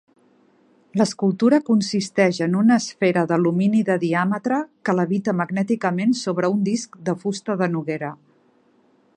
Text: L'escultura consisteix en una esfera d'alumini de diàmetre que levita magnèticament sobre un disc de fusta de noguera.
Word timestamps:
L'escultura 0.99 1.59
consisteix 1.67 2.39
en 2.45 2.55
una 2.61 2.77
esfera 2.83 3.25
d'alumini 3.33 3.83
de 3.91 3.99
diàmetre 4.05 4.57
que 4.89 4.97
levita 5.01 5.39
magnèticament 5.43 6.19
sobre 6.25 6.53
un 6.59 6.65
disc 6.71 6.99
de 7.11 7.17
fusta 7.25 7.59
de 7.63 7.71
noguera. 7.77 8.15